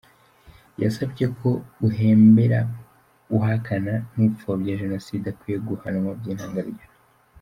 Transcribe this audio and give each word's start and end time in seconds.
Yasabye 0.83 1.25
ko 1.39 1.49
uhembera, 1.87 2.59
uhakana 3.37 3.93
n’upfobya 4.15 4.79
Jenoside 4.81 5.25
akwiye 5.33 5.57
guhanwa 5.69 6.09
by’intangarugero. 6.21 6.95